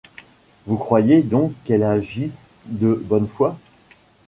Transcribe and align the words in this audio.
Vous 0.65 0.77
croyez 0.79 1.21
donc 1.21 1.53
qu’elle 1.63 1.83
agit 1.83 2.31
de 2.65 2.95
bonne 3.05 3.27
foi? 3.27 3.59